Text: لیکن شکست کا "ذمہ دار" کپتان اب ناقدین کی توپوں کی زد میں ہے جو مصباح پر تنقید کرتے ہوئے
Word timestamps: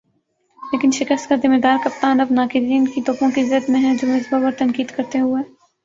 لیکن 0.63 0.91
شکست 0.91 1.29
کا 1.29 1.35
"ذمہ 1.43 1.57
دار" 1.63 1.77
کپتان 1.83 2.19
اب 2.21 2.31
ناقدین 2.31 2.87
کی 2.87 3.01
توپوں 3.01 3.29
کی 3.31 3.43
زد 3.45 3.69
میں 3.69 3.83
ہے 3.83 3.95
جو 3.95 4.07
مصباح 4.07 4.39
پر 4.41 4.57
تنقید 4.59 4.91
کرتے 4.91 5.19
ہوئے 5.19 5.43